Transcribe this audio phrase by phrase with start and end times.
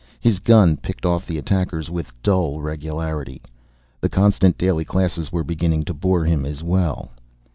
[0.19, 3.39] His gun picked off the attackers with dull regularity.
[3.99, 7.11] The constant, daily classes were beginning to bore him as well.